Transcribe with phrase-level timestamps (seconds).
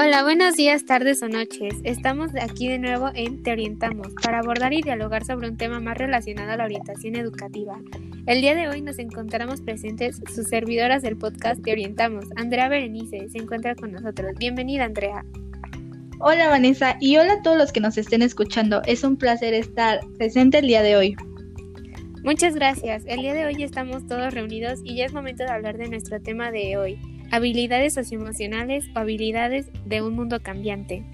[0.00, 1.74] Hola, buenos días, tardes o noches.
[1.82, 5.98] Estamos aquí de nuevo en Te Orientamos para abordar y dialogar sobre un tema más
[5.98, 7.80] relacionado a la orientación educativa.
[8.26, 12.26] El día de hoy nos encontramos presentes sus servidoras del podcast Te Orientamos.
[12.36, 14.34] Andrea Berenice se encuentra con nosotros.
[14.38, 15.24] Bienvenida, Andrea.
[16.20, 18.82] Hola, Vanessa, y hola a todos los que nos estén escuchando.
[18.86, 21.16] Es un placer estar presente el día de hoy.
[22.22, 23.02] Muchas gracias.
[23.08, 26.22] El día de hoy estamos todos reunidos y ya es momento de hablar de nuestro
[26.22, 27.00] tema de hoy
[27.30, 31.04] habilidades socioemocionales o habilidades de un mundo cambiante.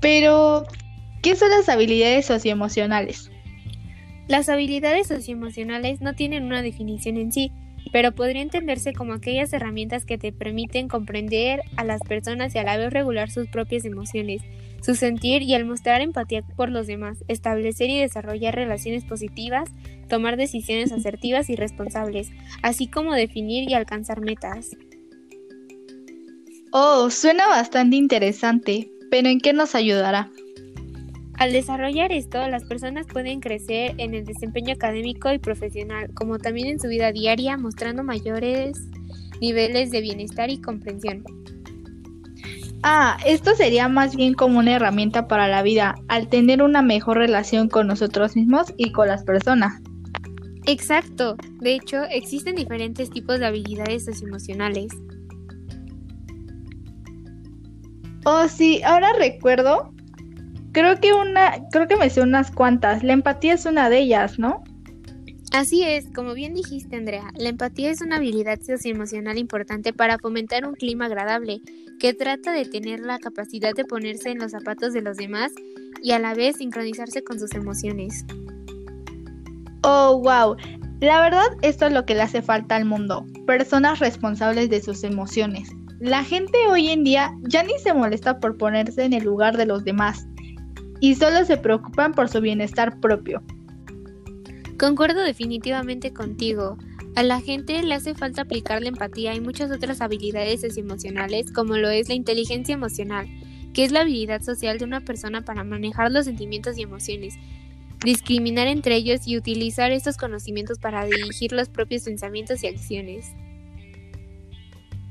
[0.00, 0.66] Pero,
[1.22, 3.30] ¿qué son las habilidades socioemocionales?
[4.28, 7.52] Las habilidades socioemocionales no tienen una definición en sí,
[7.92, 12.62] pero podría entenderse como aquellas herramientas que te permiten comprender a las personas y a
[12.62, 14.42] la vez regular sus propias emociones,
[14.82, 19.70] su sentir y al mostrar empatía por los demás, establecer y desarrollar relaciones positivas,
[20.08, 22.30] tomar decisiones asertivas y responsables,
[22.62, 24.70] así como definir y alcanzar metas.
[26.72, 30.30] Oh, suena bastante interesante, pero ¿en qué nos ayudará?
[31.34, 36.68] Al desarrollar esto, las personas pueden crecer en el desempeño académico y profesional, como también
[36.68, 38.78] en su vida diaria, mostrando mayores
[39.40, 41.24] niveles de bienestar y comprensión.
[42.82, 47.18] Ah, esto sería más bien como una herramienta para la vida, al tener una mejor
[47.18, 49.82] relación con nosotros mismos y con las personas.
[50.66, 51.36] Exacto.
[51.60, 54.92] De hecho, existen diferentes tipos de habilidades socioemocionales.
[58.24, 59.92] Oh, sí, ahora recuerdo.
[60.72, 63.02] Creo que una, creo que me sé unas cuantas.
[63.02, 64.62] La empatía es una de ellas, ¿no?
[65.52, 70.64] Así es, como bien dijiste Andrea, la empatía es una habilidad socioemocional importante para fomentar
[70.64, 71.60] un clima agradable,
[71.98, 75.50] que trata de tener la capacidad de ponerse en los zapatos de los demás
[76.02, 78.24] y a la vez sincronizarse con sus emociones.
[79.82, 80.56] Oh, wow.
[81.00, 85.02] La verdad, esto es lo que le hace falta al mundo, personas responsables de sus
[85.02, 85.68] emociones.
[85.98, 89.66] La gente hoy en día ya ni se molesta por ponerse en el lugar de
[89.66, 90.26] los demás
[91.00, 93.42] y solo se preocupan por su bienestar propio.
[94.80, 96.78] Concuerdo definitivamente contigo.
[97.14, 101.76] A la gente le hace falta aplicar la empatía y muchas otras habilidades emocionales, como
[101.76, 103.28] lo es la inteligencia emocional,
[103.74, 107.34] que es la habilidad social de una persona para manejar los sentimientos y emociones,
[108.02, 113.26] discriminar entre ellos y utilizar estos conocimientos para dirigir los propios pensamientos y acciones.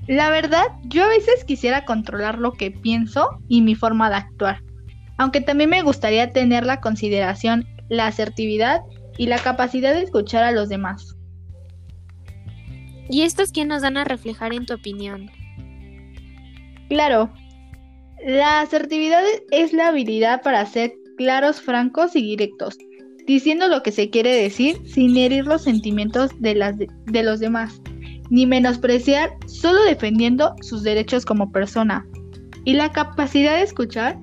[0.07, 4.63] La verdad, yo a veces quisiera controlar lo que pienso y mi forma de actuar,
[5.19, 8.81] aunque también me gustaría tener la consideración, la asertividad
[9.19, 11.17] y la capacidad de escuchar a los demás.
[13.09, 15.29] ¿Y estos quién nos dan a reflejar en tu opinión?
[16.87, 17.29] Claro,
[18.25, 19.21] la asertividad
[19.51, 22.77] es la habilidad para ser claros, francos y directos,
[23.27, 27.81] diciendo lo que se quiere decir sin herir los sentimientos de, las de los demás,
[28.29, 32.07] ni menospreciar, solo defendiendo sus derechos como persona.
[32.63, 34.17] Y la capacidad de escuchar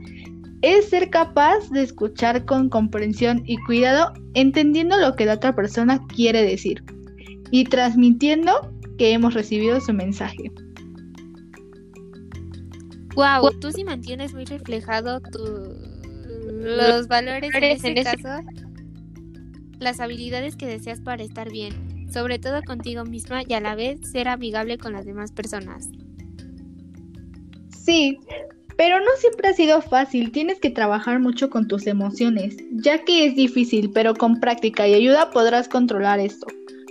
[0.62, 6.04] es ser capaz de escuchar con comprensión y cuidado, entendiendo lo que la otra persona
[6.08, 6.82] quiere decir
[7.50, 8.52] y transmitiendo
[8.98, 10.50] que hemos recibido su mensaje.
[13.14, 15.20] Wow, tú sí mantienes muy reflejado
[16.48, 18.44] los valores en este caso,
[19.78, 24.00] las habilidades que deseas para estar bien, sobre todo contigo misma y a la vez
[24.10, 25.88] ser amigable con las demás personas.
[27.70, 28.18] Sí,
[28.76, 33.26] pero no siempre ha sido fácil, tienes que trabajar mucho con tus emociones, ya que
[33.26, 36.47] es difícil, pero con práctica y ayuda podrás controlar esto,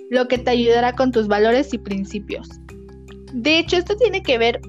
[0.09, 2.49] lo que te ayudará con tus valores y principios.
[3.33, 4.59] De hecho, esto tiene que ver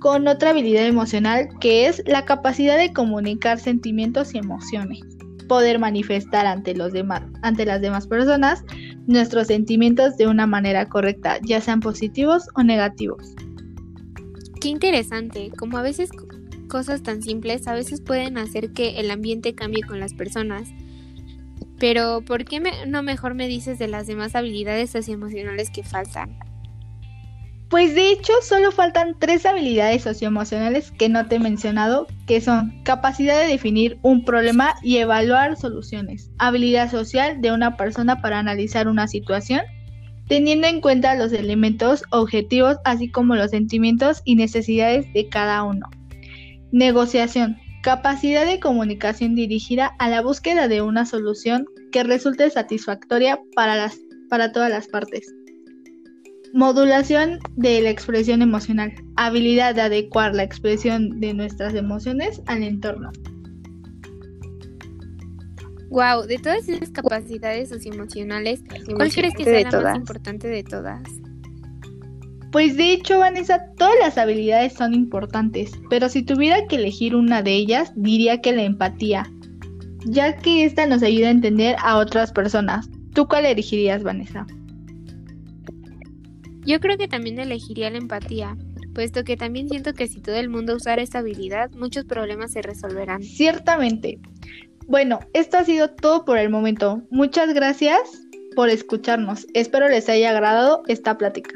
[0.00, 5.00] con otra habilidad emocional que es la capacidad de comunicar sentimientos y emociones,
[5.48, 8.64] poder manifestar ante los demás, ante las demás personas
[9.06, 13.34] nuestros sentimientos de una manera correcta, ya sean positivos o negativos.
[14.60, 16.10] Qué interesante, como a veces
[16.68, 20.68] cosas tan simples a veces pueden hacer que el ambiente cambie con las personas.
[21.78, 26.38] Pero, ¿por qué no mejor me dices de las demás habilidades socioemocionales que faltan?
[27.70, 32.82] Pues de hecho solo faltan tres habilidades socioemocionales que no te he mencionado, que son
[32.82, 38.88] capacidad de definir un problema y evaluar soluciones, habilidad social de una persona para analizar
[38.88, 39.60] una situación
[40.28, 45.88] teniendo en cuenta los elementos objetivos así como los sentimientos y necesidades de cada uno.
[46.70, 47.56] Negociación.
[47.82, 53.98] Capacidad de comunicación dirigida a la búsqueda de una solución que resulte satisfactoria para, las,
[54.28, 55.32] para todas las partes.
[56.52, 58.92] Modulación de la expresión emocional.
[59.16, 63.12] Habilidad de adecuar la expresión de nuestras emociones al entorno.
[65.90, 68.62] Wow, de todas esas capacidades socioemocionales,
[68.94, 71.02] ¿cuál crees que sea la más importante de todas?
[72.52, 77.42] Pues de hecho, Vanessa, todas las habilidades son importantes, pero si tuviera que elegir una
[77.42, 79.30] de ellas, diría que la empatía,
[80.06, 82.88] ya que esta nos ayuda a entender a otras personas.
[83.14, 84.46] ¿Tú cuál elegirías, Vanessa?
[86.64, 88.56] Yo creo que también elegiría la empatía,
[88.94, 92.62] puesto que también siento que si todo el mundo usara esta habilidad, muchos problemas se
[92.62, 93.22] resolverán.
[93.22, 94.18] Ciertamente.
[94.88, 97.02] Bueno, esto ha sido todo por el momento.
[97.10, 98.00] Muchas gracias
[98.56, 99.46] por escucharnos.
[99.52, 101.54] Espero les haya agradado esta plática.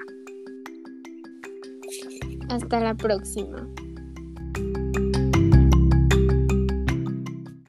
[2.50, 3.66] Hasta la próxima.